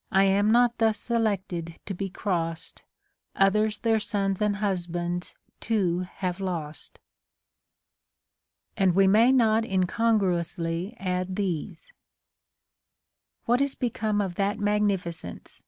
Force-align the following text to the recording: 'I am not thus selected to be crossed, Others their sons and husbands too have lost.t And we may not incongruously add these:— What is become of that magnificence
'I 0.12 0.24
am 0.24 0.50
not 0.52 0.76
thus 0.76 0.98
selected 0.98 1.78
to 1.86 1.94
be 1.94 2.10
crossed, 2.10 2.82
Others 3.34 3.78
their 3.78 3.98
sons 3.98 4.42
and 4.42 4.56
husbands 4.56 5.36
too 5.58 6.00
have 6.00 6.38
lost.t 6.38 7.00
And 8.76 8.94
we 8.94 9.06
may 9.06 9.32
not 9.32 9.64
incongruously 9.64 10.94
add 10.98 11.36
these:— 11.36 11.94
What 13.46 13.62
is 13.62 13.74
become 13.74 14.20
of 14.20 14.34
that 14.34 14.58
magnificence 14.58 15.62